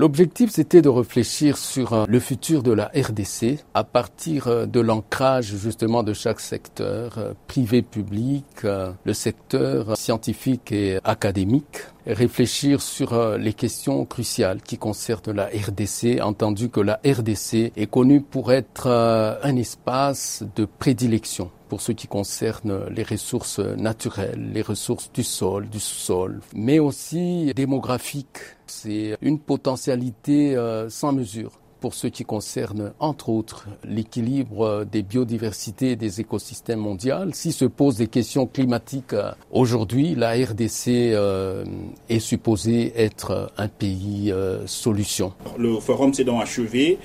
[0.00, 4.80] L'objectif, c'était de réfléchir sur euh, le futur de la RDC à partir euh, de
[4.80, 13.36] l'ancrage justement de chaque secteur, euh, privé, public, le secteur scientifique et académique, réfléchir sur
[13.38, 18.88] les questions cruciales qui concernent la RDC, entendu que la RDC est connue pour être
[18.88, 25.68] un espace de prédilection pour ce qui concerne les ressources naturelles, les ressources du sol,
[25.68, 28.38] du sous-sol, mais aussi démographiques.
[28.68, 35.90] C'est une potentialité euh, sans mesure pour ce qui concerne, entre autres, l'équilibre des biodiversités
[35.90, 37.16] et des écosystèmes mondiaux.
[37.34, 41.66] Si se posent des questions climatiques euh, aujourd'hui, la RDC euh,
[42.08, 45.34] est supposée être un pays euh, solution.
[45.58, 46.96] Le forum s'est donc achevé.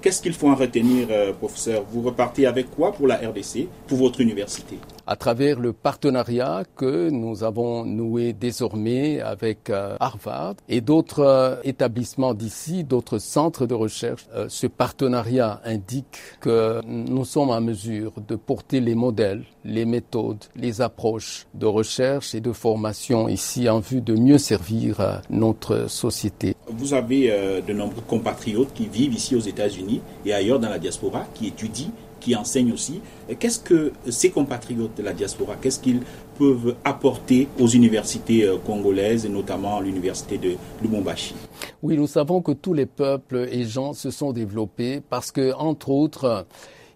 [0.00, 1.82] Qu'est-ce qu'il faut en retenir, professeur?
[1.90, 4.78] Vous repartez avec quoi pour la RDC, pour votre université?
[5.08, 12.84] À travers le partenariat que nous avons noué désormais avec Harvard et d'autres établissements d'ici,
[12.84, 18.80] d'autres centres de recherche euh, ce partenariat indique que nous sommes en mesure de porter
[18.80, 24.14] les modèles, les méthodes, les approches de recherche et de formation ici en vue de
[24.14, 26.54] mieux servir euh, notre société.
[26.78, 30.78] Vous avez euh, de nombreux compatriotes qui vivent ici aux États-Unis et ailleurs dans la
[30.78, 33.00] diaspora, qui étudient qui enseignent aussi.
[33.38, 36.00] Qu'est-ce que ces compatriotes de la diaspora, qu'est-ce qu'ils
[36.36, 41.34] peuvent apporter aux universités euh, congolaises, et notamment à l'université de Lubumbashi?
[41.82, 45.90] Oui, nous savons que tous les peuples et gens se sont développés parce que, entre
[45.90, 46.46] autres,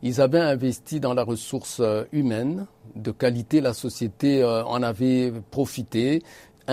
[0.02, 3.60] ils avaient investi dans la ressource euh, humaine de qualité.
[3.60, 6.22] La société en avait profité.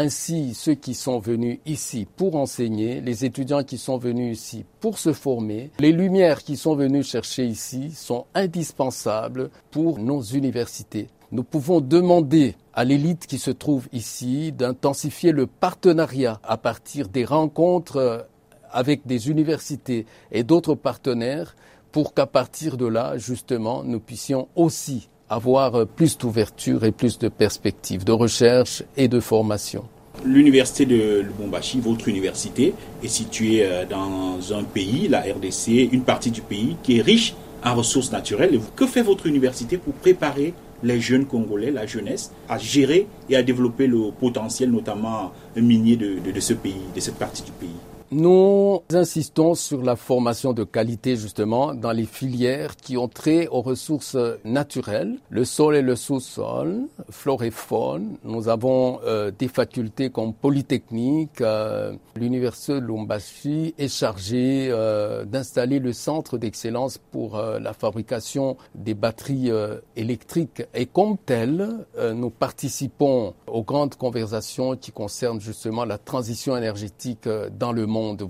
[0.01, 4.97] Ainsi, ceux qui sont venus ici pour enseigner, les étudiants qui sont venus ici pour
[4.97, 11.09] se former, les lumières qui sont venues chercher ici sont indispensables pour nos universités.
[11.33, 17.25] Nous pouvons demander à l'élite qui se trouve ici d'intensifier le partenariat à partir des
[17.25, 18.25] rencontres
[18.71, 21.57] avec des universités et d'autres partenaires
[21.91, 27.27] pour qu'à partir de là, justement, nous puissions aussi avoir plus d'ouverture et plus de
[27.27, 29.85] perspectives de recherche et de formation.
[30.25, 36.29] L'université de Lubumbashi, votre université, est située euh, dans un pays, la RDC, une partie
[36.31, 38.59] du pays qui est riche en ressources naturelles.
[38.75, 40.53] Que fait votre université pour préparer
[40.83, 46.39] les jeunes Congolais, la jeunesse, à gérer et à développer le potentiel, notamment minier de
[46.39, 47.98] ce pays, de cette partie du pays?
[48.11, 53.61] Nous insistons sur la formation de qualité justement dans les filières qui ont trait aux
[53.61, 58.17] ressources naturelles, le sol et le sous-sol, flore et faune.
[58.23, 61.41] Nous avons euh, des facultés comme Polytechnique.
[61.41, 68.93] Euh, L'université de Lumbashi est chargée euh, d'installer le centre d'excellence pour la fabrication des
[68.93, 69.51] batteries
[69.95, 70.63] électriques.
[70.73, 77.27] Et comme tel, nous participons aux grandes conversations qui concernent justement la transition énergétique
[77.57, 78.17] dans le monde monde